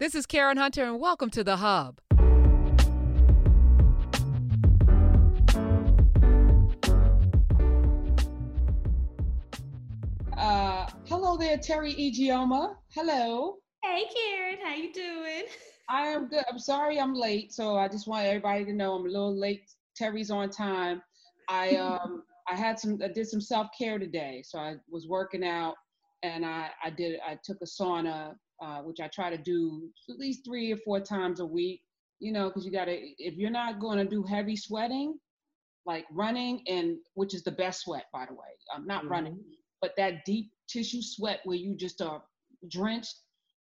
[0.00, 2.00] This is Karen Hunter, and welcome to The Hub.
[10.36, 12.74] Uh, hello there, Teri Ijeoma.
[12.92, 13.58] Hello.
[13.84, 14.58] Hey, Karen.
[14.64, 15.44] How you doing?
[15.88, 16.42] I am good.
[16.50, 19.70] I'm sorry I'm late, so I just want everybody to know I'm a little late.
[19.96, 21.02] Teri's on time.
[21.48, 25.44] I um I had some I did some self care today, so I was working
[25.44, 25.76] out
[26.24, 30.18] and I I did I took a sauna, uh, which I try to do at
[30.18, 31.82] least three or four times a week.
[32.20, 35.18] You know, because you gotta if you're not going to do heavy sweating,
[35.86, 38.40] like running and which is the best sweat by the way.
[38.74, 39.12] I'm not mm-hmm.
[39.12, 39.40] running,
[39.80, 42.22] but that deep tissue sweat where you just are
[42.70, 43.16] drenched.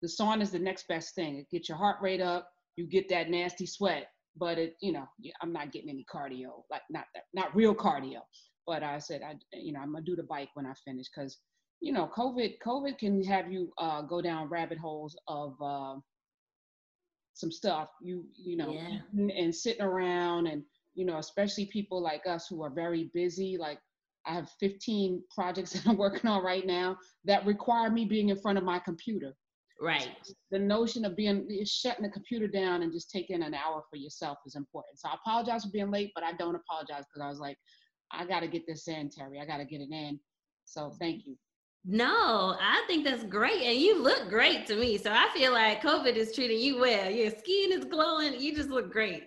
[0.01, 1.37] The sauna is the next best thing.
[1.37, 2.49] It gets your heart rate up.
[2.75, 5.07] You get that nasty sweat, but it, you know,
[5.41, 8.19] I'm not getting any cardio, like not that, not real cardio.
[8.65, 11.37] But I said, I, you know, I'm gonna do the bike when I finish because
[11.81, 15.95] you know, COVID, COVID can have you uh, go down rabbit holes of uh,
[17.33, 17.89] some stuff.
[18.01, 18.99] You, you know, yeah.
[19.35, 20.63] and sitting around, and
[20.95, 23.57] you know, especially people like us who are very busy.
[23.59, 23.79] Like
[24.25, 28.39] I have 15 projects that I'm working on right now that require me being in
[28.39, 29.33] front of my computer.
[29.81, 30.09] Right.
[30.51, 34.37] The notion of being shutting the computer down and just taking an hour for yourself
[34.45, 34.99] is important.
[34.99, 37.57] So I apologize for being late, but I don't apologize because I was like,
[38.11, 39.41] I got to get this in, Teri.
[39.41, 40.19] I got to get it in.
[40.65, 41.35] So thank you.
[41.85, 43.61] No, I think that's great.
[43.61, 44.97] And you look great to me.
[44.97, 47.09] So I feel like COVID is treating you well.
[47.09, 48.39] Your skin is glowing.
[48.39, 49.23] You just look great.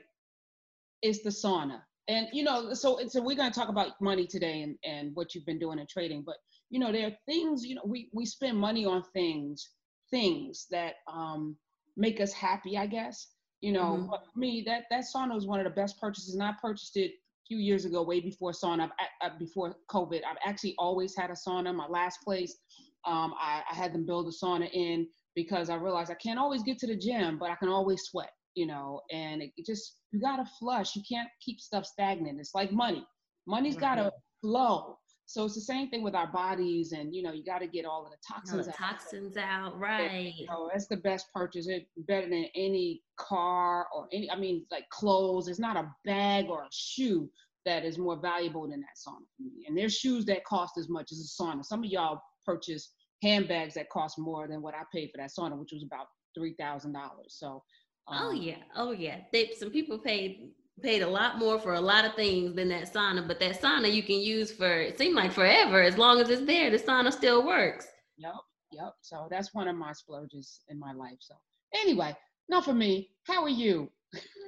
[1.02, 1.80] It's the sauna.
[2.08, 5.44] And you know, so so we're gonna talk about money today and, and what you've
[5.44, 6.22] been doing in trading.
[6.24, 6.36] But
[6.70, 9.68] you know, there are things, you know, we, we spend money on things,
[10.10, 11.56] things that um
[11.96, 13.28] make us happy, I guess.
[13.60, 14.10] You know, mm-hmm.
[14.10, 17.12] for me, that that sauna was one of the best purchases, and I purchased it
[17.46, 18.90] few years ago, way before sauna,
[19.22, 20.20] uh, before COVID.
[20.28, 21.74] I've actually always had a sauna.
[21.74, 22.56] My last place,
[23.06, 26.62] um, I, I, had them build a sauna in because I realized I can't always
[26.62, 29.98] get to the gym, but I can always sweat, you know, and it, it just,
[30.12, 30.96] you gotta flush.
[30.96, 32.40] You can't keep stuff stagnant.
[32.40, 33.06] It's like money.
[33.46, 34.98] Money's gotta flow.
[35.28, 37.84] So it's the same thing with our bodies, and you know, you got to get
[37.84, 38.78] all of the toxins the out.
[38.78, 40.32] Toxins out, right?
[40.36, 41.66] You know, that's the best purchase.
[41.66, 44.30] It better than any car or any.
[44.30, 45.48] I mean, like clothes.
[45.48, 47.28] It's not a bag or a shoe
[47.64, 49.64] that is more valuable than that sauna for me.
[49.66, 51.64] And there's shoes that cost as much as a sauna.
[51.64, 55.58] Some of y'all purchase handbags that cost more than what I paid for that sauna,
[55.58, 57.36] which was about three thousand dollars.
[57.38, 57.62] So.
[58.08, 59.16] Oh, um, oh yeah, oh yeah.
[59.32, 60.50] They, some people paid
[60.82, 63.92] paid a lot more for a lot of things than that sauna, but that sauna
[63.92, 65.80] you can use for it seemed like forever.
[65.82, 67.86] As long as it's there, the sauna still works.
[68.18, 68.34] Yep,
[68.72, 68.92] yep.
[69.00, 71.18] So that's one of my splurges in my life.
[71.20, 71.34] So
[71.74, 72.16] anyway,
[72.48, 73.10] not for me.
[73.24, 73.90] How are you?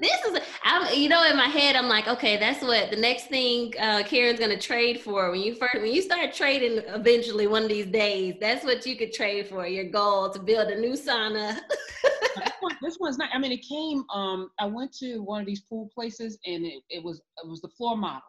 [0.00, 3.26] this is I'm, you know in my head i'm like okay that's what the next
[3.26, 7.64] thing uh, karen's gonna trade for when you first when you start trading eventually one
[7.64, 10.92] of these days that's what you could trade for your goal to build a new
[10.92, 11.58] sauna
[12.60, 15.62] one, this, one's not i mean it came um i went to one of these
[15.62, 18.22] pool places and it, it was it was the floor model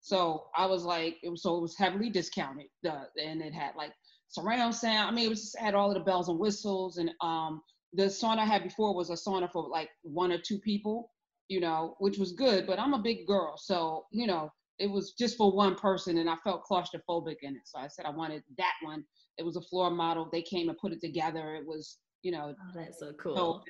[0.00, 3.72] so i was like it was so it was heavily discounted uh, and it had
[3.76, 3.92] like
[4.28, 7.62] surround sound i mean it was had all of the bells and whistles and um
[7.94, 11.10] the sauna I had before was a sauna for like one or two people,
[11.48, 13.54] you know, which was good, but I'm a big girl.
[13.56, 17.62] So, you know, it was just for one person and I felt claustrophobic in it.
[17.64, 19.04] So I said I wanted that one.
[19.38, 20.28] It was a floor model.
[20.30, 21.54] They came and put it together.
[21.54, 23.36] It was, you know, oh, that's so cool.
[23.36, 23.62] So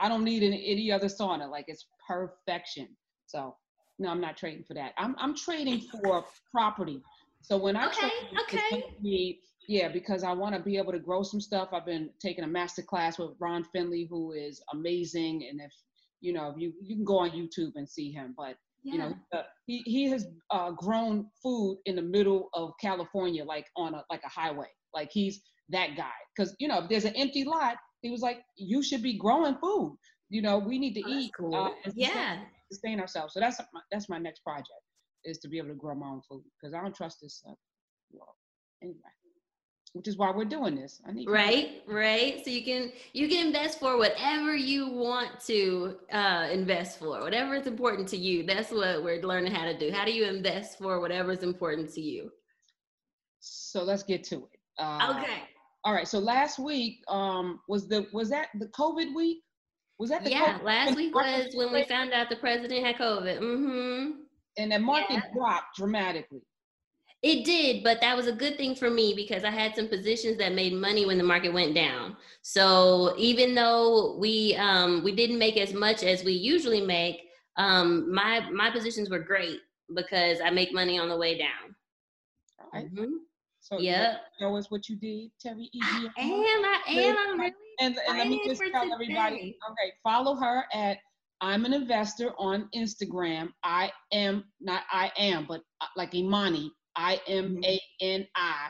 [0.00, 1.48] I don't need any, any other sauna.
[1.48, 2.88] Like it's perfection.
[3.26, 3.54] So
[3.98, 4.92] no, I'm not trading for that.
[4.98, 7.02] I'm I'm trading for property.
[7.42, 9.38] So when I okay, trade, okay.
[9.68, 11.68] Yeah, because I want to be able to grow some stuff.
[11.74, 15.46] I've been taking a master class with Ron Finley, who is amazing.
[15.48, 15.72] And if
[16.20, 18.92] you know, if you you can go on YouTube and see him, but yeah.
[18.92, 19.14] you know,
[19.66, 24.22] he he has uh, grown food in the middle of California, like on a like
[24.24, 24.68] a highway.
[24.94, 26.16] Like he's that guy.
[26.34, 29.56] Because you know, if there's an empty lot, he was like, you should be growing
[29.56, 29.96] food.
[30.30, 31.30] You know, we need to oh, eat.
[31.36, 31.54] Cool.
[31.54, 32.40] Uh, yeah.
[32.70, 33.34] Sustain ourselves.
[33.34, 34.68] So that's my, that's my next project
[35.24, 37.56] is to be able to grow my own food because I don't trust this stuff.
[38.12, 38.34] Well,
[38.82, 39.10] anyway
[39.92, 41.00] which is why we're doing this.
[41.06, 42.44] I need right, right.
[42.44, 47.54] So you can you can invest for whatever you want to uh, invest for, whatever
[47.54, 48.44] is important to you.
[48.44, 49.90] That's what we're learning how to do.
[49.90, 52.30] How do you invest for whatever is important to you?
[53.40, 54.58] So let's get to it.
[54.78, 55.42] Uh, okay.
[55.88, 56.06] All right.
[56.06, 59.38] So last week um, was the was that the COVID week?
[59.98, 60.58] Was that the yeah?
[60.58, 60.62] COVID?
[60.62, 63.38] Last week was when we found out the president had COVID.
[63.38, 64.10] Mm-hmm.
[64.58, 65.32] And the market yeah.
[65.32, 66.42] dropped dramatically.
[67.22, 70.36] It did, but that was a good thing for me because I had some positions
[70.36, 72.18] that made money when the market went down.
[72.42, 77.22] So even though we um, we didn't make as much as we usually make,
[77.56, 79.60] um, my my positions were great
[79.94, 81.74] because I make money on the way down.
[82.60, 82.94] All right.
[82.94, 83.14] Mm-hmm.
[83.70, 85.68] So yeah, show us what you did, Teri.
[85.82, 86.64] I am.
[86.64, 87.16] I am.
[87.18, 89.58] I'm really and, and let me just tell everybody.
[89.70, 90.96] Okay, follow her at
[91.42, 93.50] I'm an investor on Instagram.
[93.62, 96.72] I am not I am, but uh, like Imani.
[96.96, 98.68] I M A N I.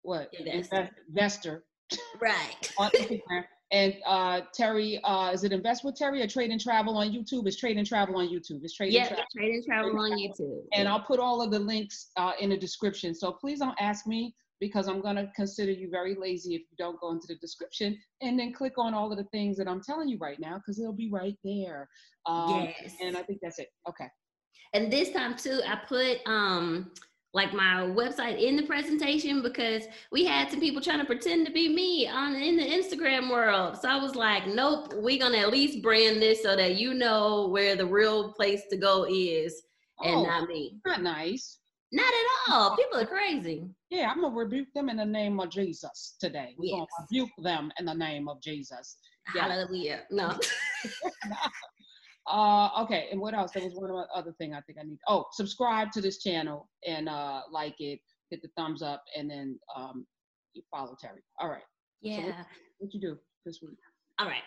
[0.00, 0.30] What?
[0.32, 0.76] Investor.
[0.76, 1.64] Invest- Investor
[2.18, 2.72] Right.
[2.78, 3.44] on Instagram.
[3.72, 7.46] And uh, Teri, uh, is it Invest with Teri or Trade and Travel on YouTube?
[7.46, 8.62] It's Trade and Travel on YouTube.
[8.62, 9.24] It's Trade and Travel.
[9.36, 10.62] trade and travel on YouTube.
[10.72, 13.14] And I'll put all of the links uh, in the description.
[13.14, 16.76] So please don't ask me because I'm going to consider you very lazy if you
[16.78, 19.82] don't go into the description and then click on all of the things that I'm
[19.82, 21.88] telling you right now because it'll be right there.
[22.26, 22.94] Um, yes.
[23.02, 23.68] And I think that's it.
[23.88, 24.06] Okay.
[24.72, 26.90] And this time too, I put um
[27.36, 31.52] like my website in the presentation because we had some people trying to pretend to
[31.52, 33.76] be me on in the Instagram world.
[33.76, 37.48] So I was like, nope, we're gonna at least brand this so that you know
[37.48, 39.62] where the real place to go is
[40.02, 40.80] and Oh, not me.
[40.86, 41.58] not nice.
[41.92, 42.74] Not at all.
[42.74, 43.64] People are crazy.
[43.90, 46.54] Yeah, I'm going to rebuke them in the name of Jesus today.
[46.58, 48.96] We're gonna rebuke them in the name of Jesus.
[49.26, 50.00] Hallelujah.
[50.10, 50.32] No.
[52.28, 53.52] Uh, okay, and what else?
[53.52, 54.98] There was one other thing I think I need.
[55.08, 58.00] Oh, subscribe to this channel and uh, like it,
[58.30, 60.06] hit the thumbs up, and then um,
[60.54, 61.20] you follow Teri.
[61.40, 61.62] All right,
[62.00, 62.42] Yeah.
[62.78, 63.78] what you do this week?
[64.18, 64.42] All right.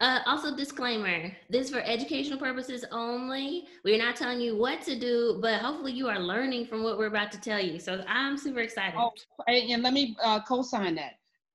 [0.00, 3.64] Uh, also, disclaimer this for educational purposes only.
[3.84, 7.06] We're not telling you what to do, but hopefully, you are learning from what we're
[7.06, 7.78] about to tell you.
[7.78, 8.98] So, I'm super excited.
[8.98, 9.12] Oh,
[9.46, 11.12] and, and let me uh, co-sign that.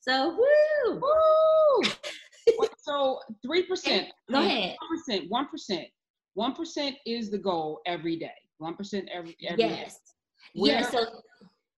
[0.00, 1.00] So woo!
[1.00, 1.82] Woo!
[2.78, 4.06] so three percent.
[4.30, 4.76] Go ahead.
[4.80, 5.24] One percent.
[5.28, 5.86] One percent.
[6.34, 8.30] One percent is the goal every day.
[8.58, 9.70] One percent every every day.
[9.70, 9.78] Yes.
[9.78, 9.98] Yes.
[10.54, 11.22] Where- So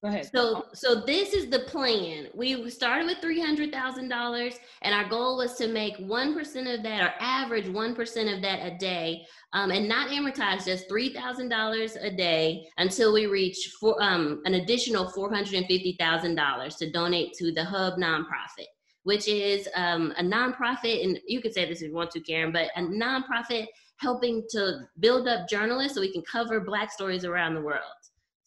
[0.03, 0.31] Go ahead.
[0.35, 2.29] So, so this is the plan.
[2.35, 6.69] We started with three hundred thousand dollars, and our goal was to make one percent
[6.69, 10.89] of that, or average one percent of that a day, um, and not amortize just
[10.89, 15.67] three thousand dollars a day until we reach for um, an additional four hundred and
[15.67, 18.69] fifty thousand dollars to donate to the Hub nonprofit,
[19.03, 22.53] which is um, a nonprofit, and you could say this if you want to, Karen,
[22.53, 23.67] but a nonprofit
[23.99, 27.83] helping to build up journalists so we can cover Black stories around the world.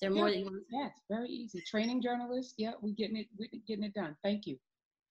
[0.01, 0.33] There more Yeah.
[0.33, 0.93] that you want to say?
[1.09, 1.61] Very easy.
[1.69, 2.53] Training journalists.
[2.57, 3.27] Yeah, we're getting it.
[3.37, 4.15] We're getting it done.
[4.23, 4.59] Thank you.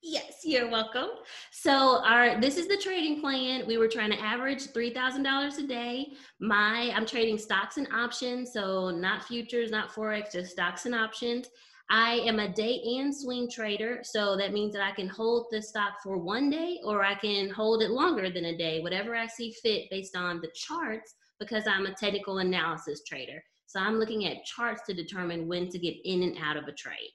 [0.05, 1.11] Yes, you're welcome.
[1.53, 3.65] So our this is the trading plan.
[3.67, 6.15] We were trying to average three thousand dollars a day.
[6.41, 11.49] My I'm trading stocks and options, so not futures, not forex, just stocks and options.
[11.89, 15.61] I am a day and swing trader, so that means that I can hold the
[15.63, 19.27] stock for one day or I can hold it longer than a day, whatever I
[19.27, 23.45] see fit based on the charts, because I'm a technical analysis trader.
[23.73, 26.73] So I'm looking at charts to determine when to get in and out of a
[26.73, 27.09] trade.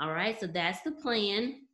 [0.00, 1.66] All right, so that's the plan.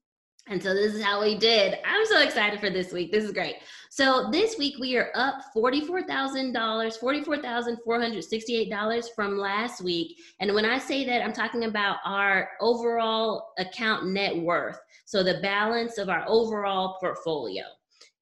[0.48, 1.78] And so this is how we did.
[1.84, 3.12] I'm so excited for this week.
[3.12, 3.58] This is great.
[3.90, 10.18] So this week we are up $44,000, $44,468 from last week.
[10.40, 14.80] And when I say that, I'm talking about our overall account net worth.
[15.04, 17.62] So the balance of our overall portfolio.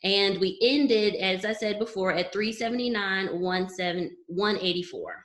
[0.05, 5.25] And we ended, as I said before, at 379, 184.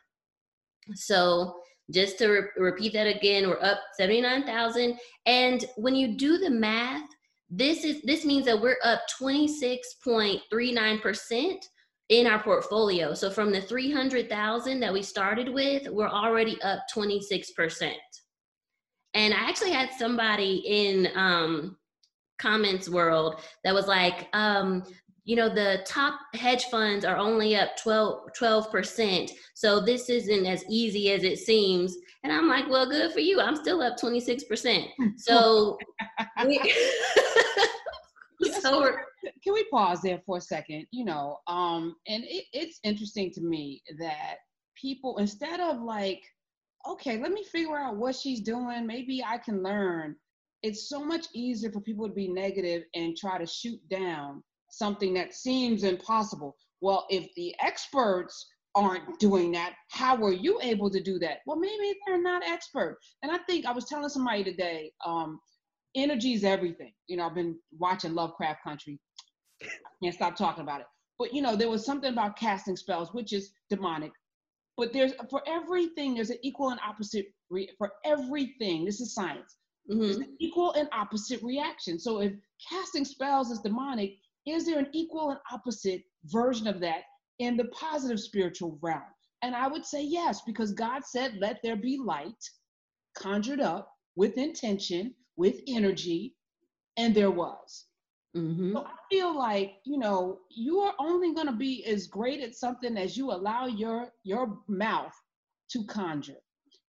[0.96, 1.56] So
[1.92, 4.98] just to re- repeat that again, we're up 79,000.
[5.26, 7.10] And when you do the math,
[7.50, 11.56] this is this means that we're up 26.39%
[12.10, 13.14] in our portfolio.
[13.14, 17.94] So from the 300,000 that we started with, we're already up 26%.
[19.14, 21.78] And I actually had somebody in um,
[22.38, 24.84] comments world that was like, um,
[25.28, 29.30] you know, the top hedge funds are only up 12, 12%.
[29.56, 31.98] So this isn't as easy as it seems.
[32.24, 33.42] And I'm like, well, good for you.
[33.42, 34.88] I'm still up 26%.
[35.18, 35.78] So,
[36.46, 36.74] we,
[38.62, 39.02] so we're,
[39.44, 40.88] Can we pause there for a second?
[40.92, 44.36] You know, um, and it, it's interesting to me that
[44.80, 46.24] people instead of like,
[46.88, 48.88] okay, let me figure out what she's doing.
[48.88, 50.16] Maybe I can learn.
[50.64, 55.14] It's so much easier for people to be negative and try to shoot down something
[55.16, 56.56] that seems impossible.
[56.82, 58.48] Well, if the experts
[58.78, 59.74] aren't doing that.
[59.90, 61.40] How were you able to do that?
[61.48, 63.00] Well, maybe they're not expert.
[63.24, 65.40] And I think I was telling somebody today, um,
[65.96, 66.94] energy is everything.
[67.08, 69.00] You know, I've been watching Lovecraft Country.
[69.64, 69.68] I
[70.04, 70.88] can't stop talking about it.
[71.18, 74.12] But you know, there was something about casting spells, which is demonic.
[74.78, 78.86] But there's for everything, there's an equal and opposite re- for everything.
[78.86, 79.56] This is science.
[79.90, 80.02] Mm-hmm.
[80.02, 81.98] There's an equal and opposite reaction.
[81.98, 82.34] So if
[82.70, 87.02] casting spells is demonic, is there an equal and opposite version of that
[87.40, 89.02] in the positive spiritual realm?
[89.42, 92.44] And I would say yes, because God said, let there be light,
[93.16, 96.36] conjured up with intention, with energy,
[96.98, 97.86] and there was.
[98.36, 98.74] Mm-hmm.
[98.74, 102.56] So I feel like, you know, you are only going to be as great at
[102.56, 105.14] something as you allow your your mouth
[105.72, 106.42] to conjure.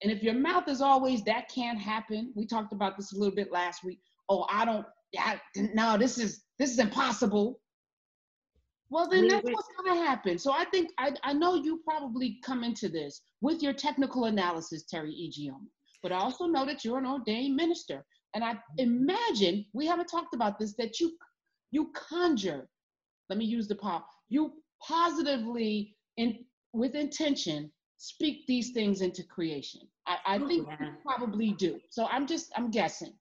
[0.02, 3.34] And if your mouth is always that can't happen, we talked about this a little
[3.34, 4.00] bit last week.
[4.28, 4.86] Oh, I don't
[5.18, 7.60] I, no, this is this is impossible.
[8.90, 10.38] Well, then that's what's gonna happen.
[10.38, 14.84] So I think I, I know you probably come into this with your technical analysis,
[14.92, 15.66] Teri Ijeoma,
[16.02, 18.04] but I also know that you're an ordained minister.
[18.34, 21.12] And I imagine we haven't talked about this that you
[21.70, 22.68] you conjure.
[23.28, 24.02] Let me use the power.
[24.28, 24.52] You
[24.86, 29.80] positively in with intention speak these things into creation.
[30.06, 30.86] I, I think yeah.
[30.86, 31.78] you probably do.
[31.90, 33.12] So I'm just I'm guessing.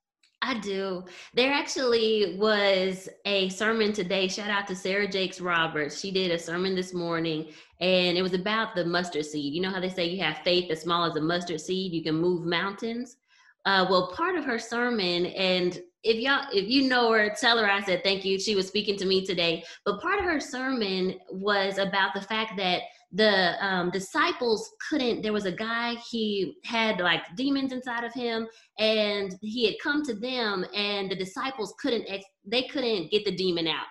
[0.42, 1.04] I do.
[1.34, 4.28] There actually was a sermon today.
[4.28, 6.00] Shout out to Sarah Jakes Roberts.
[6.00, 7.48] She did a sermon this morning
[7.80, 9.54] and it was about the mustard seed.
[9.54, 12.04] You know how they say you have faith as small as a mustard seed, you
[12.04, 13.18] can move mountains?
[13.66, 17.70] Uh, well, part of her sermon, and if y'all, if you know her, tell her
[17.70, 18.40] I said thank you.
[18.40, 19.64] She was speaking to me today.
[19.84, 22.84] But part of her sermon was about the fact that
[23.14, 28.46] the um, disciples couldn't there was a guy he had like demons inside of him
[28.80, 33.36] and he had come to them and the disciples couldn't ex- they couldn't get the
[33.36, 33.86] demon out.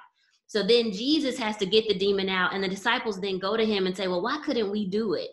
[0.48, 3.64] So then jesus has to get the demon out and the disciples then go to
[3.64, 5.30] him and say well why couldn't we do it?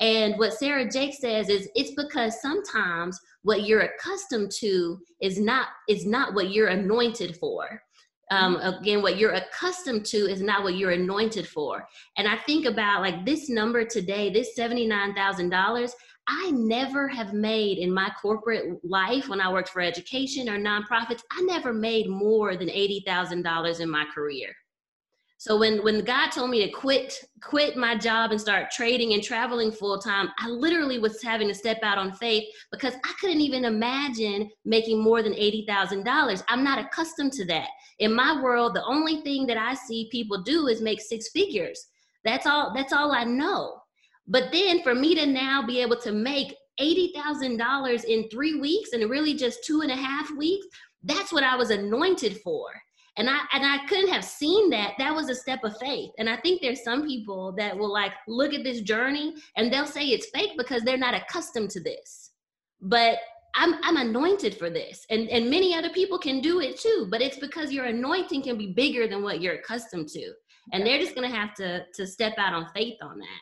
[0.00, 5.68] And what sarah jake says is it's because sometimes what you're accustomed to is not
[5.88, 7.82] is not what you're anointed for
[8.30, 8.82] um, mm-hmm.
[8.82, 13.02] again what you're accustomed to is not what you're anointed for and i think about
[13.02, 15.90] like this number today this $79000
[16.28, 21.22] i never have made in my corporate life when i worked for education or nonprofits
[21.32, 24.54] i never made more than $80000 in my career
[25.40, 29.22] so when when God told me to quit quit my job and start trading and
[29.22, 32.42] traveling full time, I literally was having to step out on faith
[32.72, 36.42] because I couldn't even imagine making more than $80,000.
[36.48, 37.68] I'm not accustomed to that.
[38.00, 41.86] In my world, the only thing that I see people do is make six figures.
[42.24, 43.80] That's all that's all I know.
[44.26, 49.08] But then for me to now be able to make $80,000 in three weeks and
[49.08, 50.66] really just two and a half weeks,
[51.04, 52.70] that's what I was anointed for
[53.18, 54.94] and i and i couldn't have seen that.
[54.98, 56.10] That was a step of faith.
[56.18, 59.86] And i think there's some people that will like look at this journey and they'll
[59.86, 62.30] say it's fake because they're not accustomed to this.
[62.80, 63.18] But
[63.54, 65.04] i'm i'm anointed for this.
[65.10, 68.56] And and many other people can do it too but it's because your anointing can
[68.56, 70.32] be bigger than what you're accustomed to.
[70.72, 73.40] And they're just to have to to step out on faith on that.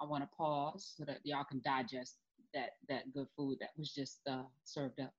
[0.00, 2.16] I want to pause so that y'all can digest
[2.54, 5.12] that that good food that was just uh, served up.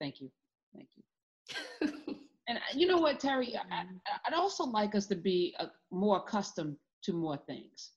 [0.00, 0.30] Thank you.
[0.74, 1.02] Thank you
[1.80, 3.54] and you know what, Teri?
[3.56, 3.84] I,
[4.28, 7.90] would also like us to be uh, more accustomed to more things.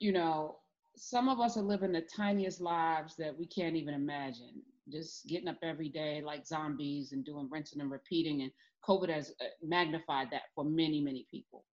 [0.00, 0.56] You know,
[0.96, 4.62] some of us are living the tiniest lives that we can't even imagine.
[4.90, 8.42] Just getting up every day like zombies and doing rinsing and repeating.
[8.42, 8.50] And
[8.86, 11.64] COVID has uh, magnified that for many, many people.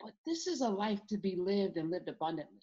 [0.00, 2.60] But this is a life to be lived and lived abundantly.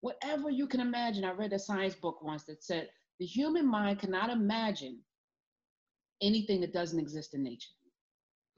[0.00, 1.24] Whatever you can imagine.
[1.24, 4.98] I read a science book once that said the human mind cannot imagine
[6.22, 7.70] anything that doesn't exist in nature.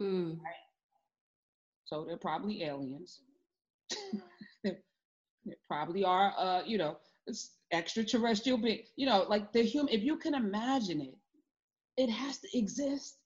[0.00, 0.38] Mm.
[0.38, 0.54] Right?
[1.84, 3.20] So they're probably aliens.
[4.64, 4.78] there,
[5.66, 10.16] probably are, uh, you know, it's extraterrestrial being, you know, like the human, if you
[10.16, 11.16] can imagine it,
[11.96, 13.18] it has to exist.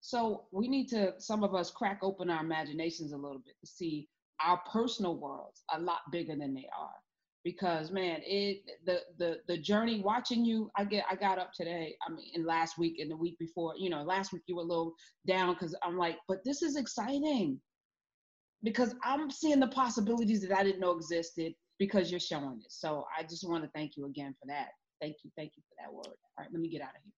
[0.00, 3.66] So we need to, some of us crack open our imaginations a little bit to
[3.66, 4.08] see
[4.40, 6.94] our personal worlds a lot bigger than they are
[7.46, 11.94] because man it the the the journey watching you i get i got up today
[12.04, 14.62] i mean in last week and the week before you know last week you were
[14.62, 14.92] a little
[15.28, 17.60] down because i'm like but this is exciting
[18.64, 23.04] because i'm seeing the possibilities that i didn't know existed because you're showing it so
[23.16, 25.94] i just want to thank you again for that thank you thank you for that
[25.94, 27.12] word all right let me get out of here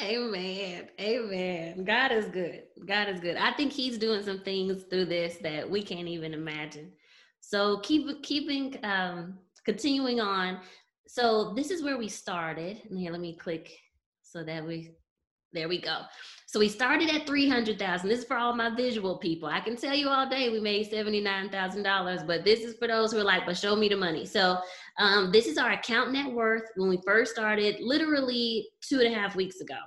[0.00, 0.88] Amen.
[0.98, 1.84] Amen.
[1.84, 2.62] God is good.
[2.86, 3.36] God is good.
[3.36, 6.92] I think He's doing some things through this that we can't even imagine.
[7.42, 10.60] So keep keeping um, continuing on.
[11.06, 12.80] So this is where we started.
[12.88, 13.70] And here, let me click
[14.22, 14.90] so that we
[15.52, 16.00] There we go.
[16.46, 18.08] So we started at 300,000.
[18.08, 19.48] This is for all my visual people.
[19.48, 23.18] I can tell you all day we made $79,000, but this is for those who
[23.18, 24.26] are like, but show me the money.
[24.26, 24.58] So
[24.98, 29.18] um, this is our account net worth when we first started, literally two and a
[29.18, 29.78] half weeks ago.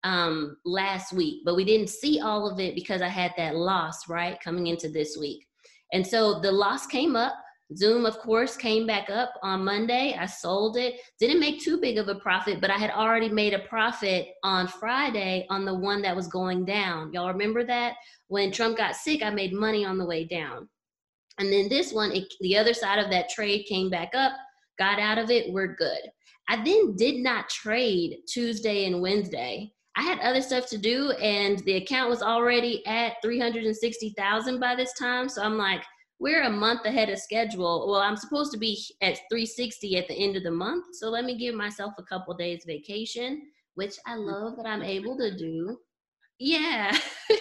[0.05, 4.09] um, last week but we didn't see all of it because i had that loss
[4.09, 5.47] right coming into this week.
[5.91, 7.33] And so the loss came up
[7.75, 10.15] Zoom, of course, came back up on Monday.
[10.19, 10.95] I sold it.
[11.19, 14.67] Didn't make too big of a profit, but I had already made a profit on
[14.67, 17.11] Friday on the one that was going down.
[17.13, 17.95] Y'all remember that?
[18.27, 20.69] When Trump got sick, I made money on the way down.
[21.39, 24.33] And then this one, it, the other side of that trade came back up,
[24.77, 26.01] got out of it, we're good.
[26.49, 29.71] I then did not trade Tuesday and Wednesday.
[29.95, 34.93] I had other stuff to do, and the account was already at 360,000 by this
[34.93, 35.29] time.
[35.29, 35.83] So I'm like,
[36.23, 37.85] we're a month ahead of schedule.
[37.89, 40.85] Well, I'm supposed to be at 360 at the end of the month.
[40.93, 43.41] So let me give myself a couple days vacation,
[43.75, 44.31] which I mm.
[44.31, 45.77] love that I'm able to do.
[46.39, 46.97] Yeah.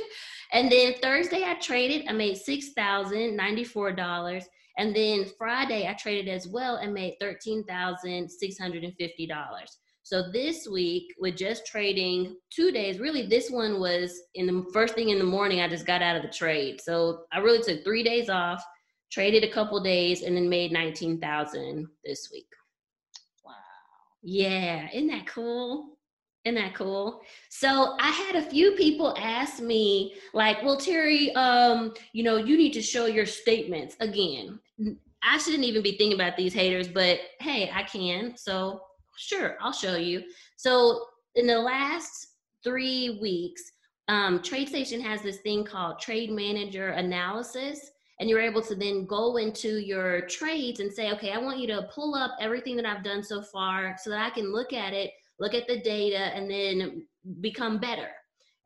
[0.52, 4.44] and then Thursday I traded, I made $6,094.
[4.78, 9.66] And then Friday I traded as well and made $13,650.
[10.04, 14.94] So this week, with just trading two days, really this one was in the first
[14.94, 16.80] thing in the morning, I just got out of the trade.
[16.80, 18.64] So I really took three days off,
[19.12, 22.48] traded a couple days, and then made 19,000 this week.
[23.44, 23.53] Wow.
[24.22, 25.98] Yeah, isn't that cool?
[26.44, 27.20] Isn't that cool?
[27.51, 32.57] So I had a few people ask me, like, well, Teri, um, you know, you
[32.57, 34.59] need to show your statements again.
[35.22, 38.37] I shouldn't even be thinking about these haters, but hey, I can.
[38.37, 38.81] So
[39.16, 40.22] Sure, I'll show you.
[40.57, 42.29] So in the last
[42.64, 43.62] three weeks,
[44.09, 47.90] um, TradeStation has this thing called Trade Manager Analysis.
[48.20, 51.66] And you're able to then go into your trades and say, okay, I want you
[51.68, 54.92] to pull up everything that I've done so far so that I can look at
[54.92, 57.07] it, look at the data, and then
[57.40, 58.09] become better.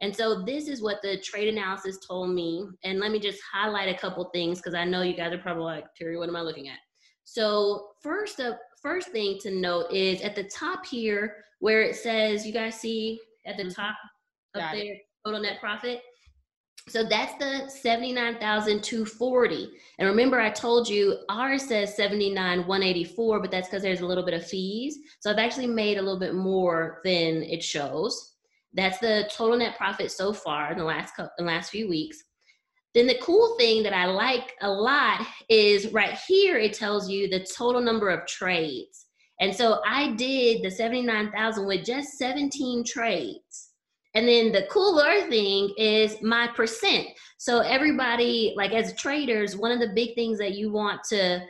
[0.02, 2.66] And so this is what the trade analysis told me.
[2.84, 5.64] And let me just highlight a couple things because I know you guys are probably
[5.64, 6.78] like, Teri, what am I looking at?
[7.24, 12.46] So first up, first thing to note is at the top here where it says,
[12.46, 13.72] you guys see at the mm-hmm.
[13.72, 13.96] top
[14.54, 16.02] up there, total net profit.
[16.88, 19.68] So that's the 79,240.
[19.98, 24.34] And remember I told you ours says 79,184, but that's because there's a little bit
[24.34, 24.96] of fees.
[25.18, 28.34] So I've actually made a little bit more than it shows.
[28.72, 31.88] That's the total net profit so far in the last couple, in the last few
[31.88, 32.22] weeks.
[32.94, 37.28] Then the cool thing that I like a lot is right here, it tells you
[37.28, 39.06] the total number of trades.
[39.40, 43.72] And so I did the 79,000 with just 17 trades.
[44.16, 47.08] And then the cooler thing is my percent.
[47.36, 51.42] So everybody, like as traders, one of the big things that you want to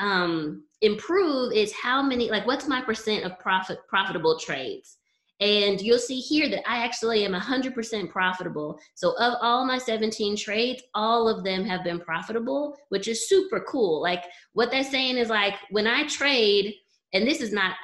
[0.00, 4.98] um, improve is how many, like what's my percent of profit profitable trades.
[5.40, 8.78] And you'll see here that I actually am 100% profitable.
[8.94, 13.64] So, of all my 17 trades, all of them have been profitable, which is super
[13.66, 14.02] cool.
[14.02, 16.74] Like, what they're saying is like, when I trade,
[17.14, 17.76] and this is not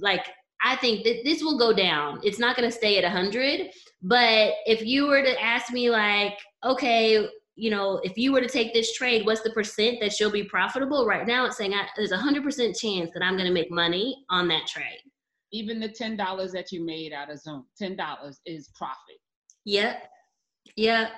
[0.00, 0.26] like,
[0.62, 2.20] I think that this will go down.
[2.22, 3.70] It's not going to stay at 100.
[4.02, 8.48] But if you were to ask me, like, okay, you know, if you were to
[8.48, 11.06] take this trade, what's the percent that you'll be profitable?
[11.06, 14.24] Right now, it's saying I, there's a 100% chance that I'm going to make money
[14.30, 15.00] on that trade
[15.52, 19.18] even the ten dollars that you made out of Zoom, ten dollars is profit.
[19.64, 20.02] Yep.
[20.76, 21.10] Yep.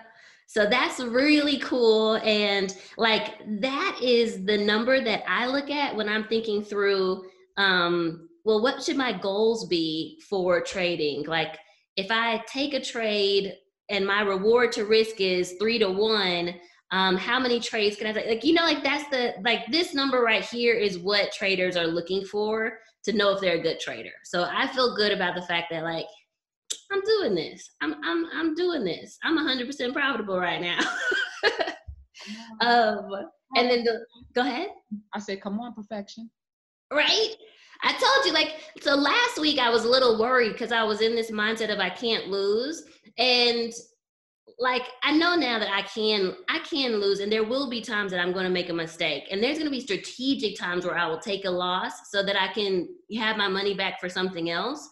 [0.46, 2.16] So that's really cool.
[2.16, 7.24] And like that is the number that I look at when I'm thinking through
[7.56, 11.24] um, well, what should my goals be for trading?
[11.26, 11.58] Like
[11.96, 13.54] if I take a trade
[13.88, 16.54] and my reward to risk is three to one,
[16.92, 18.26] um, how many trades can I take?
[18.26, 21.86] Like, you know, like that's the like this number right here is what traders are
[21.86, 24.12] looking for to know if they're a good trader.
[24.24, 26.06] So I feel good about the fact that like
[26.90, 27.70] I'm doing this.
[27.80, 29.18] I'm I'm I'm doing this.
[29.22, 30.80] I'm 100% profitable right now.
[32.60, 33.08] um,
[33.56, 34.68] and then the, go ahead.
[35.14, 36.30] I said, come on, perfection.
[36.92, 37.34] Right.
[37.82, 41.00] I told you, like, so last week I was a little worried because I was
[41.00, 42.84] in this mindset of I can't lose,
[43.18, 43.72] and
[44.60, 48.12] like I know now that I can I can lose and there will be times
[48.12, 49.24] that I'm going to make a mistake.
[49.30, 52.40] And there's going to be strategic times where I will take a loss so that
[52.40, 52.88] I can
[53.18, 54.86] have my money back for something else.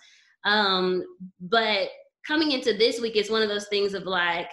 [0.44, 1.04] Um
[1.40, 1.88] but
[2.26, 4.50] coming into this week it's one of those things of like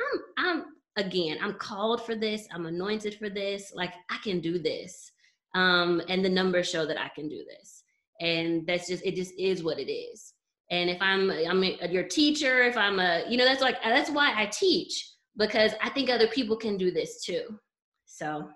[0.00, 0.64] I'm I'm
[0.96, 2.46] again I'm called for this.
[2.52, 3.72] I'm anointed for this.
[3.74, 5.10] Like I can do this
[5.56, 7.82] um and the numbers show that I can do this.
[8.20, 10.34] And that's just it just is what it is.
[10.70, 14.10] And if i'm i'm a, your teacher if i'm a you know that's like that's
[14.10, 17.58] why i teach because i think other people can do this too.
[18.04, 18.48] So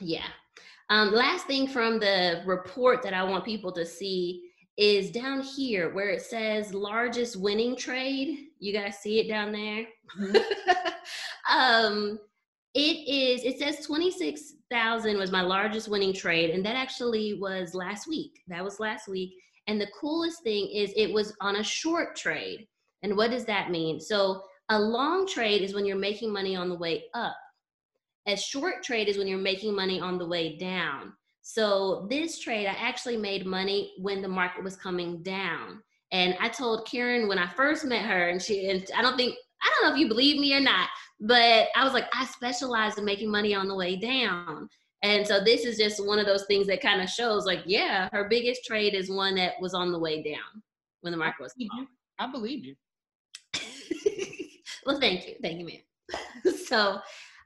[0.00, 0.26] yeah.
[0.88, 4.42] Um, last thing from the report that i want people to see
[4.76, 8.48] is down here where it says largest winning trade.
[8.58, 9.86] You guys see it down there?
[10.20, 11.56] Mm-hmm.
[11.58, 12.18] um,
[12.76, 18.06] it is it says 26000 was my largest winning trade and that actually was last
[18.06, 19.32] week that was last week
[19.66, 22.66] and the coolest thing is it was on a short trade.
[23.02, 24.00] And what does that mean?
[24.00, 27.36] So a long trade is when you're making money on the way up.
[28.26, 31.12] A short trade is when you're making money on the way down.
[31.42, 35.82] So this trade, I actually made money when the market was coming down.
[36.10, 39.36] And I told Karen when I first met her, and she, and I don't think,
[39.62, 40.88] I don't know if you believe me or not,
[41.20, 44.68] but I was like, I specialize in making money on the way down.
[45.02, 48.08] And so this is just one of those things that kind of shows like, yeah,
[48.12, 50.62] her biggest trade is one that was on the way down
[51.02, 51.54] when the market was.
[52.18, 52.74] I believe you.
[54.86, 55.34] well, thank you.
[55.42, 56.54] Thank you, man.
[56.66, 56.98] so,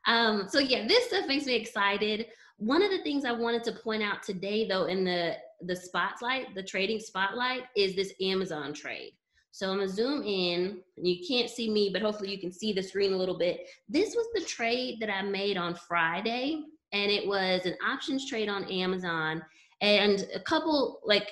[0.07, 2.27] um, so yeah, this stuff makes me excited.
[2.59, 6.55] One of the things I wanted to point out today though in the the spotlight,
[6.55, 9.13] the trading spotlight is this Amazon trade.
[9.53, 10.81] So I'm gonna zoom in.
[10.97, 13.69] You can't see me, but hopefully you can see the screen a little bit.
[13.89, 18.49] This was the trade that I made on Friday and it was an options trade
[18.49, 19.43] on Amazon
[19.81, 21.31] and a couple like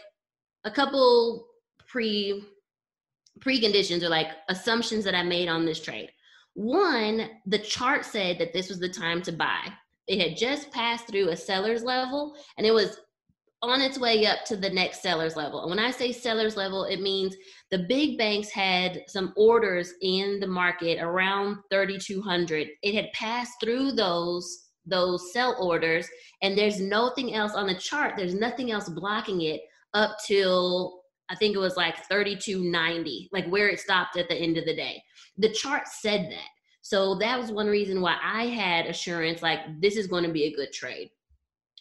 [0.65, 1.47] a couple
[1.87, 2.45] pre
[3.41, 6.11] preconditions or like assumptions that I made on this trade.
[6.55, 9.61] One, the chart said that this was the time to buy.
[10.09, 12.99] It had just passed through a seller's level and it was
[13.63, 15.63] on its way up to the next seller's level.
[15.63, 17.37] And when I say seller's level, it means
[17.71, 22.69] the big banks had some orders in the market around 3,200.
[22.83, 26.09] It had passed through those those sell orders
[26.43, 29.61] and there's nothing else on the chart there's nothing else blocking it
[29.93, 34.57] up till i think it was like 3290 like where it stopped at the end
[34.57, 35.03] of the day
[35.37, 36.49] the chart said that
[36.81, 40.45] so that was one reason why i had assurance like this is going to be
[40.45, 41.11] a good trade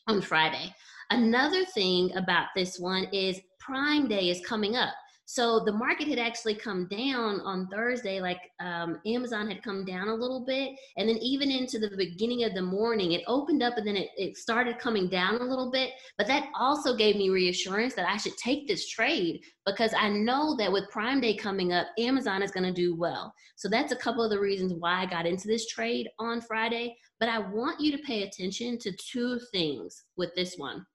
[0.07, 0.73] on friday
[1.09, 4.93] another thing about this one is prime day is coming up
[5.29, 10.07] so the market had actually come down on Thursday, like um, Amazon had come down
[10.07, 10.71] a little bit.
[10.95, 14.07] And then even into the beginning of the morning, it opened up and then it,
[14.15, 15.91] it started coming down a little bit.
[16.17, 20.55] But that also gave me reassurance that I should take this trade because I know
[20.59, 23.33] that with Prime Day coming up, Amazon is going to do well.
[23.57, 26.95] So that's a couple of the reasons why I got into this trade on Friday.
[27.19, 30.85] But I want you to pay attention to two things with this one.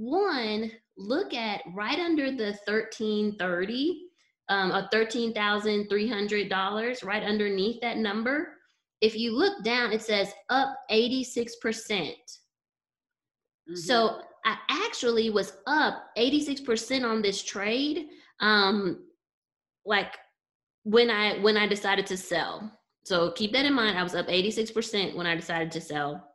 [0.00, 4.06] One, look at right under the 1330
[4.48, 8.56] um, a $13,300 right underneath that number.
[9.00, 11.58] if you look down, it says up 86%.
[11.62, 12.16] percent
[13.70, 13.78] Mhm.
[13.78, 18.08] So I actually was up 86% on this trade.
[18.40, 19.06] Um,
[19.86, 20.18] like
[20.82, 22.70] when I when I decided to sell.
[23.04, 23.98] So keep that in mind.
[23.98, 26.29] I was up 86% when I decided to sell.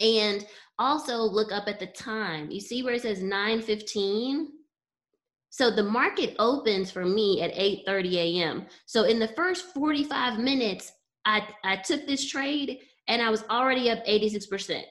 [0.00, 0.46] And
[0.78, 2.50] also look up at the time.
[2.50, 4.48] You see where it says 915?
[5.50, 8.66] So the market opens for me at 8:30 a.m.
[8.86, 10.92] So in the first 45 minutes,
[11.24, 12.78] I, I took this trade
[13.08, 14.82] and I was already up 86%.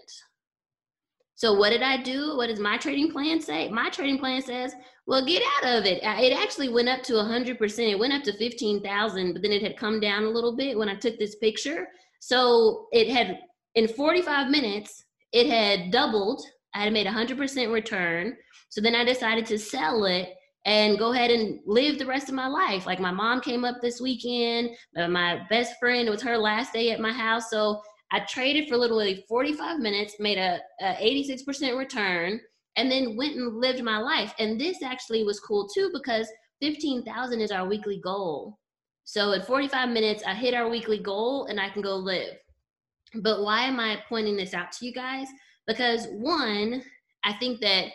[1.36, 2.36] So what did I do?
[2.36, 3.70] What does my trading plan say?
[3.70, 4.76] My trading plan says,
[5.08, 6.04] well, get out of it.
[6.04, 7.80] It actually went up to 100%.
[7.80, 10.90] It went up to 15,000, but then it had come down a little bit when
[10.90, 11.88] I took this picture.
[12.20, 13.40] So it had,
[13.76, 16.42] in 45 minutes, it had doubled.
[16.74, 18.36] I had made 100% return.
[18.70, 20.30] So then I decided to sell it
[20.66, 22.86] and go ahead and live the rest of my life.
[22.86, 26.92] Like my mom came up this weekend, my best friend, it was her last day
[26.92, 27.50] at my house.
[27.50, 32.40] So I traded for literally 45 minutes, made a, a 86% return,
[32.76, 34.34] and then went and lived my life.
[34.40, 36.28] And this actually was cool too because
[36.62, 38.58] 15,000 is our weekly goal.
[39.06, 42.38] So in 45 minutes, I hit our weekly goal and I can go live.
[43.16, 45.28] But why am I pointing this out to you guys?
[45.68, 46.84] Because one,
[47.24, 47.88] I think that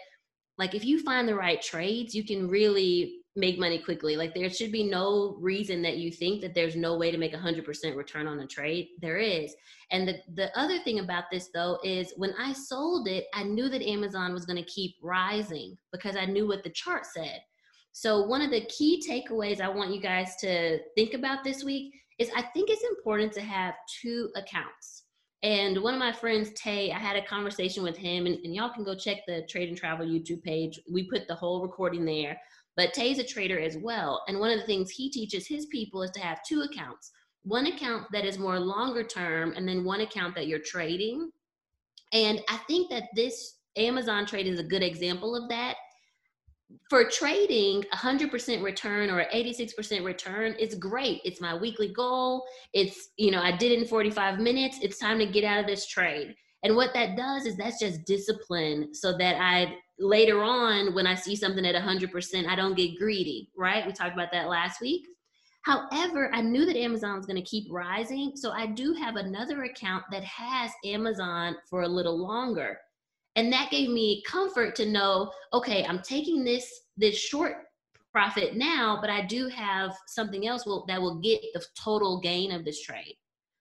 [0.59, 4.17] like if you find the right trades, you can really make money quickly.
[4.17, 7.35] Like there should be no reason that you think that there's no way to make
[7.35, 8.89] a 100% return on a trade.
[9.01, 9.55] There is.
[9.91, 13.69] And the, the other thing about this though is when I sold it, I knew
[13.69, 17.41] that Amazon was going to keep rising because I knew what the chart said.
[17.93, 21.95] So one of the key takeaways I want you guys to think about this week
[22.19, 25.04] is I think it's important to have two accounts.
[25.45, 28.73] And one of my friends, Tay, I had a conversation with him, and, and y'all
[28.73, 30.81] can go check the Trade and Travel YouTube page.
[30.91, 32.41] We put the whole recording there.
[32.77, 34.25] But Tay's a trader as well.
[34.27, 37.67] And one of the things he teaches his people is to have two accounts one
[37.67, 41.31] account that is more longer term, and then one account that you're trading.
[42.15, 45.75] And I think that this Amazon trade is a good example of that.
[46.91, 51.21] For trading, 100% return or 86% return is great.
[51.25, 52.45] It's my weekly goal.
[52.73, 54.79] It's, you know, I did it in 45 minutes.
[54.83, 56.35] It's time to get out of this trade.
[56.63, 61.15] And what that does is that's just discipline so that I later on, when I
[61.15, 63.87] see something at 100%, I don't get greedy, right?
[63.87, 65.07] We talked about that last week.
[65.63, 68.33] However, I knew that Amazon was going to keep rising.
[68.35, 72.79] So I do have another account that has Amazon for a little longer.
[73.37, 77.57] And that gave me comfort to know, okay, I'm taking this this short
[78.13, 82.53] profit now, but I do have something else will, that will get the total gain
[82.53, 83.17] of this trade.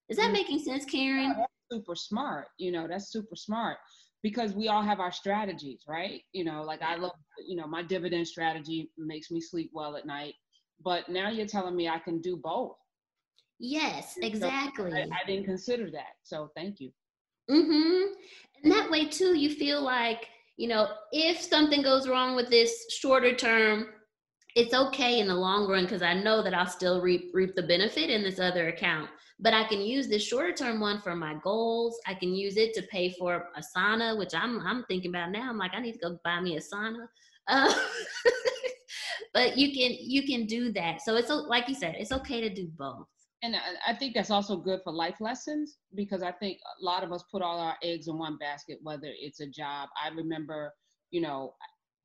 [0.10, 0.34] Is that Mm.
[0.34, 1.30] making sense, Karen?
[1.30, 2.50] Yeah, that's super smart.
[2.60, 3.80] You know, that's super smart
[4.22, 6.22] because we all have our strategies, right?
[6.34, 7.14] You know, like I love,
[7.48, 10.36] you know, my dividend strategy makes me sleep well at night.
[10.84, 12.76] But now you're telling me I can do both.
[13.60, 14.92] Yes, So exactly.
[14.92, 16.14] I, I didn't consider that.
[16.22, 16.92] So thank you.
[17.50, 18.14] Mm-hmm.
[18.64, 22.86] And that way too, you feel like, you know, if something goes wrong with this
[22.90, 23.88] shorter term,
[24.56, 27.64] it's okay in the long run because I know that I'll still reap reap the
[27.64, 29.10] benefit in this other account.
[29.40, 32.00] But I can use this shorter term one for my goals.
[32.06, 35.50] I can use it to pay for a sauna, which I'm I'm thinking about now.
[35.50, 37.08] I'm like, I need to go buy me a sauna.
[37.48, 37.74] Uh,
[39.34, 41.02] but you can you can do that.
[41.02, 43.08] So it's like you said, it's okay to do both.
[43.44, 47.12] And I, think that's also good for life lessons because I think a lot of
[47.12, 49.90] us put all our eggs in one basket, whether it's a job.
[50.02, 50.74] I remember,
[51.12, 51.54] you know,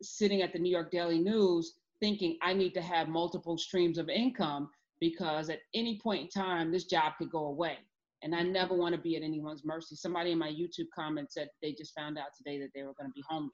[0.03, 4.09] sitting at the New York Daily News thinking I need to have multiple streams of
[4.09, 4.69] income
[5.01, 7.79] because at any point in time, this job could go away.
[8.23, 9.95] And I never want to be at anyone's mercy.
[9.95, 13.09] Somebody in my YouTube comment said they just found out today that they were going
[13.09, 13.53] to be homeless.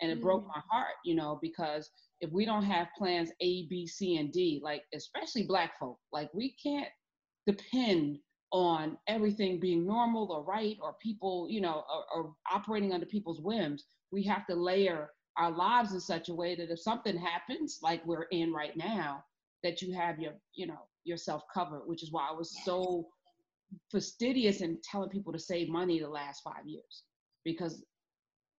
[0.00, 0.48] And it broke mm.
[0.48, 1.90] my heart, you know, because
[2.22, 6.32] if we don't have plans A, B, C, and D, like especially black folk, like
[6.32, 6.88] we can't
[7.46, 8.18] depend
[8.52, 13.40] on everything being normal or right or people, you know, or, or operating under people's
[13.40, 13.84] whims.
[14.10, 18.04] We have to layer our lives in such a way that if something happens, like
[18.06, 19.24] we're in right now,
[19.62, 23.06] that you have your, you know, yourself covered, which is why I was so
[23.90, 27.04] fastidious in telling people to save money the last five years
[27.44, 27.82] because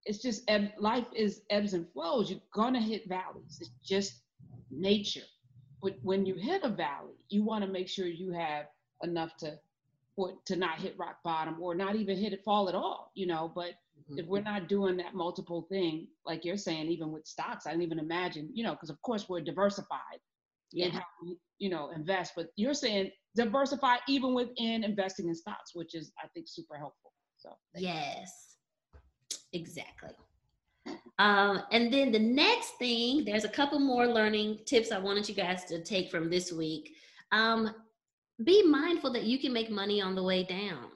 [0.04, 2.30] it's just ebb, life is ebbs and flows.
[2.30, 3.58] You're gonna hit valleys.
[3.60, 4.22] It's just
[4.70, 5.20] nature.
[5.82, 8.66] But when you hit a valley, you want to make sure you have
[9.02, 9.58] enough to
[10.14, 13.10] for to not hit rock bottom or not even hit it fall at all.
[13.14, 14.18] You know, but mm-hmm.
[14.18, 17.82] if we're not doing that multiple thing, like you're saying, even with stocks, I don't
[17.82, 18.50] even imagine.
[18.52, 20.20] You know, because of course we're diversified
[20.74, 22.32] in how we, you know, invest.
[22.36, 27.12] But you're saying diversify even within investing in stocks, which is I think super helpful.
[27.38, 27.92] So thank you.
[27.92, 28.56] Yes,
[29.52, 30.10] exactly.
[31.18, 35.34] Um, and then the next thing, there's a couple more learning tips I wanted you
[35.34, 36.94] guys to take from this week.
[37.30, 37.74] Um,
[38.44, 40.86] be mindful that you can make money on the way down.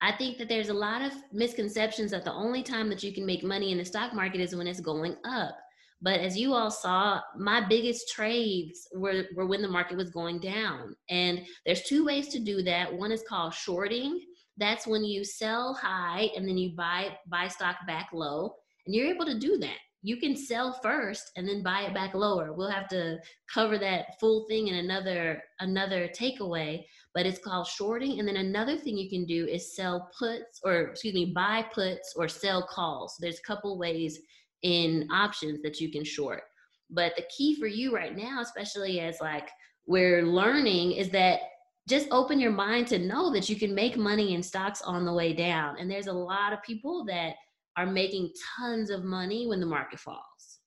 [0.00, 3.24] I think that there's a lot of misconceptions that the only time that you can
[3.24, 5.56] make money in the stock market is when it's going up.
[6.02, 10.40] But as you all saw, my biggest trades were, were when the market was going
[10.40, 10.94] down.
[11.08, 12.92] And there's two ways to do that.
[12.92, 14.20] One is called shorting.
[14.58, 18.54] That's when you sell high and then you buy buy stock back low.
[18.86, 19.76] And you're able to do that.
[20.02, 22.52] You can sell first and then buy it back lower.
[22.52, 23.18] We'll have to
[23.52, 28.20] cover that full thing in another another takeaway, but it's called shorting.
[28.20, 32.14] And then another thing you can do is sell puts or excuse me, buy puts
[32.14, 33.16] or sell calls.
[33.18, 34.20] There's a couple ways
[34.62, 36.42] in options that you can short.
[36.88, 39.48] But the key for you right now, especially as like
[39.86, 41.40] we're learning, is that
[41.88, 45.12] just open your mind to know that you can make money in stocks on the
[45.12, 45.76] way down.
[45.78, 47.34] And there's a lot of people that
[47.76, 50.60] are making tons of money when the market falls.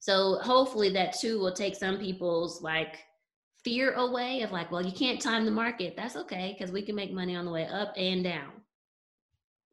[0.00, 2.98] So hopefully that too will take some people's like
[3.64, 5.94] fear away of like, well, you can't time the market.
[5.96, 8.50] That's okay because we can make money on the way up and down.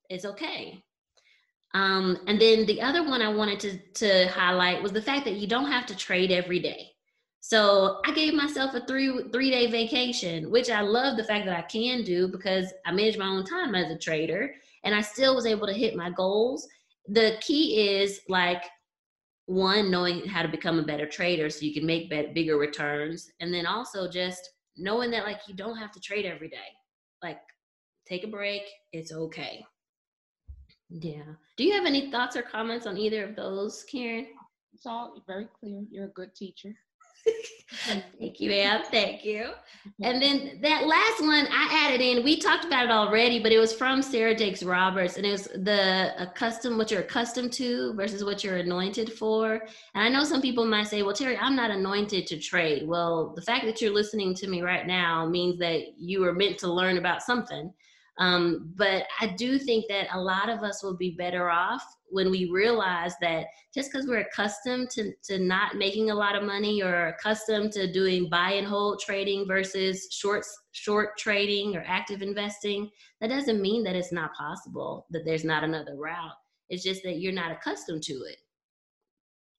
[0.10, 0.84] It's okay.
[1.74, 5.36] Um, and then the other one I wanted to, to highlight was the fact that
[5.36, 6.90] you don't have to trade every day.
[7.42, 11.58] So I gave myself a three three day vacation, which I love the fact that
[11.58, 15.36] I can do because I manage my own time as a trader, and I still
[15.36, 16.68] was able to hit my goals.
[17.08, 18.64] The key is like
[19.46, 23.32] one knowing how to become a better trader so you can make better, bigger returns,
[23.40, 26.58] and then also just knowing that like you don't have to trade every day.
[27.24, 27.40] Like
[28.08, 28.62] take a break,
[28.94, 29.66] it's okay.
[30.90, 31.34] Yeah.
[31.58, 34.28] Do you have any thoughts or comments on either of those, Karen?
[34.74, 35.84] It's all very clear.
[35.90, 36.74] You're a good teacher.
[38.20, 38.86] Thank you, Ab.
[38.92, 39.52] Thank you.
[40.04, 43.58] And then that last one I added in, we talked about it already, but it
[43.58, 48.24] was from Sarah Jakes Roberts, and it was the custom what you're accustomed to versus
[48.24, 49.54] what you're anointed for.
[49.96, 52.88] And I know some people might say, well, Teri, I'm not anointed to trade.
[52.88, 56.58] Well, the fact that you're listening to me right now means that you were meant
[56.60, 57.74] to learn about something.
[58.20, 62.30] Um, but I do think that a lot of us will be better off when
[62.30, 66.82] we realize that just because we're accustomed to, to not making a lot of money
[66.84, 72.90] or accustomed to doing buy and hold trading versus short short trading or active investing,
[73.22, 76.36] that doesn't mean that it's not possible, that there's not another route.
[76.70, 78.38] It's just that you're not accustomed to it.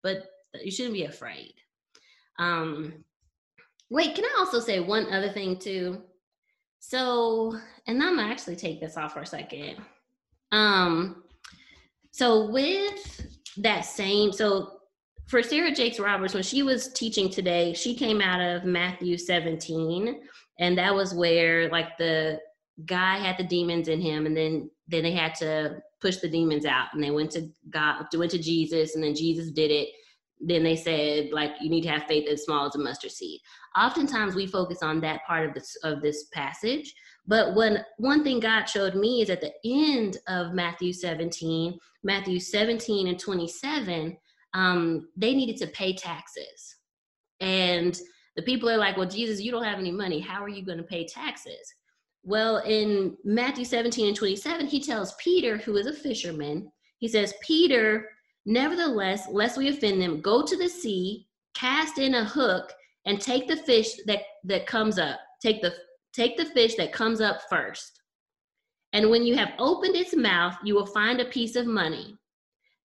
[0.03, 0.25] But
[0.63, 1.55] you shouldn't be afraid.
[2.39, 3.05] Um,
[3.89, 6.03] wait, can I also say one other thing too?
[6.81, 7.55] So,
[7.87, 9.77] and I'm gonna actually take this off for a second.
[10.51, 11.23] Um,
[12.11, 14.81] so with that same, so
[15.29, 20.23] for Sarah Jakes Roberts, when she was teaching today, she came out of Matthew 17,
[20.59, 22.41] and that was where like the
[22.87, 26.65] guy had the demons in him, and then then they had to push the demons
[26.65, 29.91] out, and they went to God, went to Jesus, and then Jesus did it.
[30.41, 33.41] Then they said like you need to have faith as small as a mustard seed.
[33.77, 36.95] Oftentimes we focus on that part of this of this passage,
[37.27, 42.41] but when one thing God showed me is at the end of Matthew 17, Matthew
[42.41, 44.17] 17 and 27,
[44.55, 46.77] um, they needed to pay taxes.
[47.41, 47.99] And
[48.37, 50.21] the people are like, well, Jesus, you don't have any money.
[50.21, 51.75] How are you going to pay taxes?
[52.23, 57.33] Well, in Matthew 17 and 27, he tells Peter, who is a fisherman, he says,
[57.43, 58.09] Peter,
[58.47, 62.73] nevertheless, lest we offend them, go to the sea, cast in a hook,
[63.07, 65.19] and take the fish that, that comes up.
[65.43, 65.75] Take the
[66.13, 68.01] take the fish that comes up first.
[68.93, 72.17] And when you have opened its mouth, you will find a piece of money.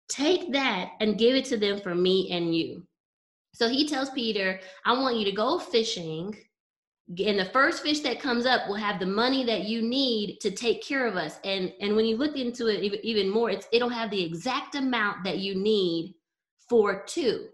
[0.08, 2.86] Take that and give it to them for me and you.
[3.54, 6.38] So he tells Peter, I want you to go fishing,
[7.08, 10.50] and the first fish that comes up will have the money that you need to
[10.50, 11.40] take care of us.
[11.44, 15.24] And and when you look into it even more, it's it'll have the exact amount
[15.24, 16.16] that you need
[16.68, 17.48] for two.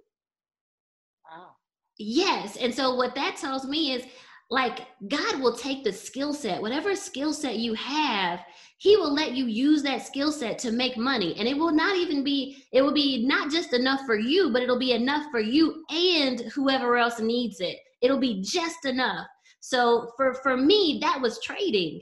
[1.30, 1.50] Wow.
[1.98, 2.56] Yes.
[2.58, 4.06] And so what that tells me is
[4.50, 8.42] like God will take the skill set, whatever skill set you have,
[8.78, 11.36] He will let you use that skill set to make money.
[11.38, 14.62] And it will not even be, it will be not just enough for you, but
[14.62, 17.78] it'll be enough for you and whoever else needs it.
[18.02, 19.28] It'll be just enough.
[19.62, 22.02] So for for me, that was trading.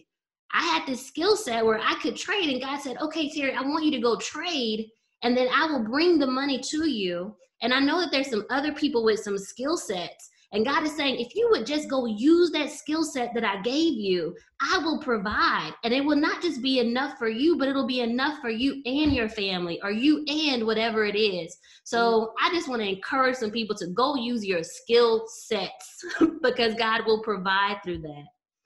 [0.52, 3.62] I had this skill set where I could trade, and God said, "Okay, Teri, I
[3.62, 4.90] want you to go trade,
[5.22, 8.46] and then I will bring the money to you." And I know that there's some
[8.50, 12.06] other people with some skill sets and God is saying, if you would just go
[12.06, 15.74] use that skill set that I gave you, I will provide.
[15.84, 18.82] And it will not just be enough for you, but it'll be enough for you
[18.86, 21.56] and your family or you and whatever it is.
[21.84, 26.04] So I just want to encourage some people to go use your skill sets
[26.42, 28.26] because God will provide through that.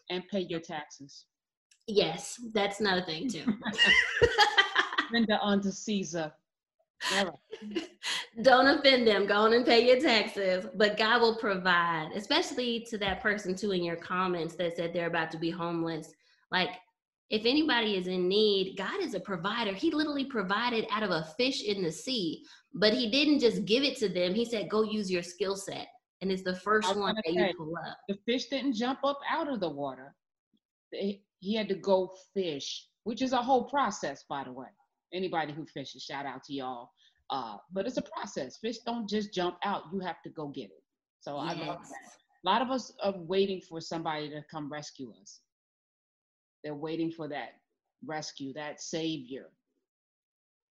[0.09, 1.25] And pay your taxes.
[1.87, 3.45] Yes, that's another thing too.
[5.13, 6.31] Render unto Caesar.
[8.41, 9.25] Don't offend them.
[9.27, 10.65] Go on and pay your taxes.
[10.75, 15.07] But God will provide, especially to that person too in your comments that said they're
[15.07, 16.11] about to be homeless.
[16.51, 16.69] Like,
[17.29, 19.73] if anybody is in need, God is a provider.
[19.73, 23.83] He literally provided out of a fish in the sea, but He didn't just give
[23.83, 24.33] it to them.
[24.33, 25.87] He said, "Go use your skill set,"
[26.21, 27.97] and it's the first one that say, you pull up.
[28.07, 30.15] The fish didn't jump up out of the water.
[30.91, 34.69] He had to go fish, which is a whole process, by the way.
[35.11, 36.91] Anybody who fishes, shout out to y'all.
[37.29, 38.57] Uh, but it's a process.
[38.57, 39.83] Fish don't just jump out.
[39.91, 40.83] You have to go get it.
[41.21, 41.55] So yes.
[41.55, 42.11] I love that.
[42.45, 45.39] A lot of us are waiting for somebody to come rescue us.
[46.63, 47.53] They're waiting for that
[48.05, 49.47] rescue, that savior.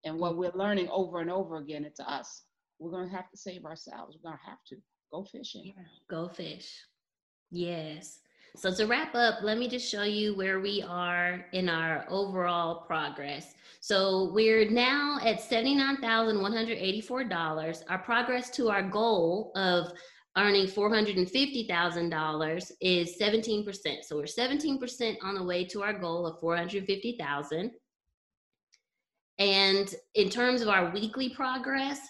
[0.04, 2.42] And what we're learning over and over again, it's us.
[2.78, 4.16] We're going to have to save ourselves.
[4.16, 4.76] We're going to have to
[5.12, 5.74] go fishing.
[6.10, 6.74] Go fish.
[7.50, 8.18] Yes.
[8.54, 12.82] So to wrap up, let me just show you where we are in our overall
[12.82, 13.54] progress.
[13.80, 17.82] So we're now at $79,184.
[17.88, 19.90] Our progress to our goal of
[20.36, 24.04] earning $450,000 is 17%.
[24.04, 27.70] So we're 17% on the way to our goal of 450,000.
[29.38, 32.00] And in terms of our weekly progress,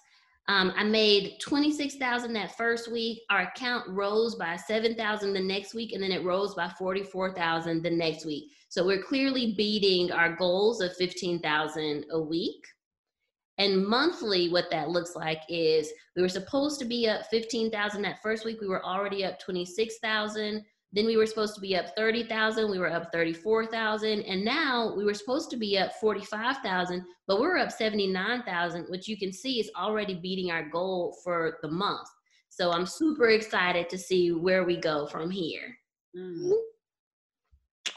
[0.48, 3.20] um, I made 26,000 that first week.
[3.30, 7.90] Our account rose by 7,000 the next week, and then it rose by 44,000 the
[7.90, 8.50] next week.
[8.68, 12.64] So we're clearly beating our goals of 15,000 a week.
[13.58, 18.22] And monthly, what that looks like is we were supposed to be up 15,000 that
[18.22, 18.60] first week.
[18.60, 20.64] We were already up 26,000.
[20.92, 22.70] Then we were supposed to be up 30,000.
[22.70, 24.22] We were up 34,000.
[24.22, 29.16] And now we were supposed to be up 45,000, but we're up 79,000, which you
[29.16, 32.08] can see is already beating our goal for the month.
[32.50, 35.74] So I'm super excited to see where we go from here.
[36.14, 36.52] Mm.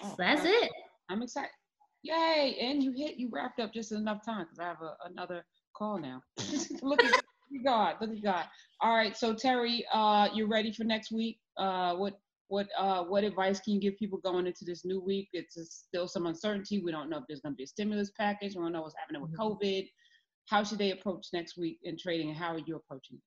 [0.01, 0.71] So that's it.
[1.09, 1.49] I'm excited.
[2.03, 2.57] Yay!
[2.61, 5.43] And you hit, you wrapped up just enough time because I have a, another
[5.75, 6.21] call now.
[6.81, 7.21] look at
[7.65, 8.45] God, look at God.
[8.79, 11.39] All right, so Teri, uh, you're ready for next week?
[11.57, 15.29] Uh, what what uh, what advice can you give people going into this new week?
[15.33, 16.79] It's still some uncertainty.
[16.79, 18.55] We don't know if there's going to be a stimulus package.
[18.55, 19.41] We don't know what's happening with mm-hmm.
[19.41, 19.89] COVID.
[20.47, 23.23] How should they approach next week in trading, and how are you approaching it?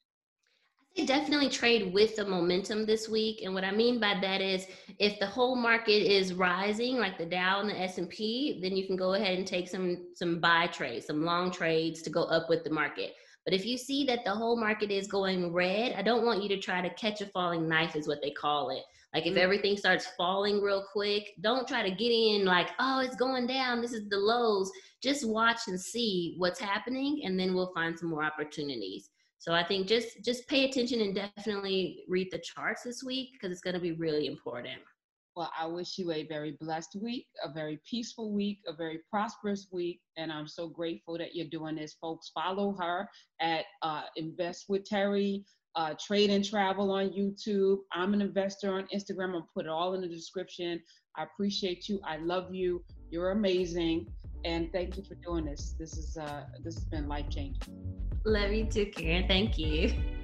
[0.90, 4.40] I think definitely trade with the momentum this week and what i mean by that
[4.40, 4.66] is
[4.98, 8.96] if the whole market is rising like the dow and the s&p then you can
[8.96, 12.64] go ahead and take some some buy trades some long trades to go up with
[12.64, 13.12] the market
[13.48, 16.50] but if you see that the whole market is going red i don't want you
[16.50, 18.82] to try to catch a falling knife is what they call it
[19.14, 19.42] like if mm-hmm.
[19.42, 23.80] everything starts falling real quick don't try to get in like oh it's going down
[23.80, 24.70] this is the lows
[25.02, 29.64] just watch and see what's happening and then we'll find some more opportunities so I
[29.64, 33.74] think just just pay attention and definitely read the charts this week because it's going
[33.74, 34.80] to be really important.
[35.36, 39.68] Well, I wish you a very blessed week, a very peaceful week, a very prosperous
[39.70, 42.30] week, and I'm so grateful that you're doing this, folks.
[42.34, 43.08] Follow her
[43.40, 45.44] at uh, Invest with Teri,
[45.76, 47.78] uh, Trade and Travel on YouTube.
[47.92, 49.34] I'm an investor on Instagram.
[49.34, 50.82] I'll put it all in the description.
[51.16, 52.00] I appreciate you.
[52.04, 52.84] I love you.
[53.10, 54.06] You're amazing,
[54.44, 55.74] and thank you for doing this.
[55.78, 57.62] This is uh, this has been life changing.
[58.24, 59.28] Love you too, Karen.
[59.28, 60.17] Thank you.